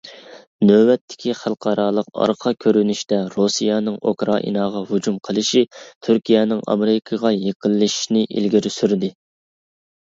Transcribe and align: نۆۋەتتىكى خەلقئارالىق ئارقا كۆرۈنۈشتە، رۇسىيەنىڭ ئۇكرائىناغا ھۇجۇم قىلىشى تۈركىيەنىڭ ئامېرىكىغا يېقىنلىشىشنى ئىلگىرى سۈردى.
نۆۋەتتىكى 0.67 1.33
خەلقئارالىق 1.39 2.09
ئارقا 2.23 2.53
كۆرۈنۈشتە، 2.65 3.19
رۇسىيەنىڭ 3.35 3.99
ئۇكرائىناغا 4.13 4.83
ھۇجۇم 4.93 5.21
قىلىشى 5.29 5.63
تۈركىيەنىڭ 5.83 6.67
ئامېرىكىغا 6.73 7.37
يېقىنلىشىشنى 7.39 8.29
ئىلگىرى 8.33 8.77
سۈردى. 8.81 9.17